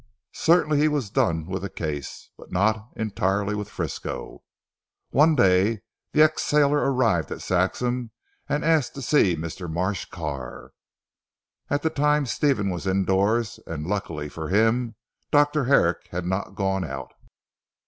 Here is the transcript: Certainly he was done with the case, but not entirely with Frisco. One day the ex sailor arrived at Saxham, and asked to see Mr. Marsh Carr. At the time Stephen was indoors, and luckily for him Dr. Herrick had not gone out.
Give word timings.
Certainly 0.33 0.79
he 0.79 0.87
was 0.87 1.11
done 1.11 1.45
with 1.45 1.61
the 1.61 1.69
case, 1.69 2.31
but 2.35 2.51
not 2.51 2.89
entirely 2.95 3.53
with 3.53 3.69
Frisco. 3.69 4.41
One 5.11 5.35
day 5.35 5.83
the 6.11 6.23
ex 6.23 6.41
sailor 6.41 6.79
arrived 6.91 7.31
at 7.31 7.43
Saxham, 7.43 8.09
and 8.49 8.65
asked 8.65 8.95
to 8.95 9.03
see 9.03 9.35
Mr. 9.35 9.71
Marsh 9.71 10.05
Carr. 10.05 10.71
At 11.69 11.83
the 11.83 11.91
time 11.91 12.25
Stephen 12.25 12.71
was 12.71 12.87
indoors, 12.87 13.59
and 13.67 13.85
luckily 13.85 14.27
for 14.27 14.49
him 14.49 14.95
Dr. 15.29 15.65
Herrick 15.65 16.07
had 16.09 16.25
not 16.25 16.55
gone 16.55 16.83
out. 16.83 17.13